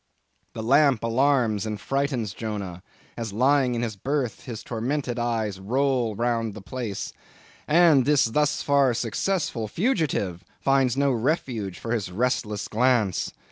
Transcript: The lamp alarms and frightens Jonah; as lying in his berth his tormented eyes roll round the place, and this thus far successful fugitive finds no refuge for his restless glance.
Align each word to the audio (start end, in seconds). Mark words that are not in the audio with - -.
The 0.53 0.63
lamp 0.63 1.03
alarms 1.03 1.67
and 1.67 1.79
frightens 1.79 2.33
Jonah; 2.33 2.81
as 3.15 3.31
lying 3.33 3.75
in 3.75 3.83
his 3.83 3.95
berth 3.95 4.45
his 4.45 4.63
tormented 4.63 5.19
eyes 5.19 5.59
roll 5.59 6.15
round 6.15 6.55
the 6.55 6.59
place, 6.63 7.13
and 7.67 8.03
this 8.03 8.25
thus 8.25 8.63
far 8.63 8.95
successful 8.95 9.67
fugitive 9.67 10.43
finds 10.59 10.97
no 10.97 11.11
refuge 11.11 11.77
for 11.77 11.91
his 11.91 12.09
restless 12.11 12.67
glance. 12.67 13.31